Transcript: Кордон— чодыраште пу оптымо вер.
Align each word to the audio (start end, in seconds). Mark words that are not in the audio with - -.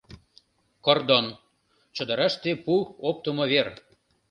Кордон— 0.85 1.25
чодыраште 1.95 2.51
пу 2.63 2.73
оптымо 3.09 3.43
вер. 3.51 3.67